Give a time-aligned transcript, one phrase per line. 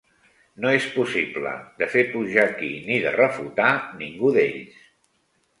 [0.63, 1.51] No és possible
[1.83, 3.71] de fer pujar aquí ni de refutar
[4.03, 4.85] ningú d'ells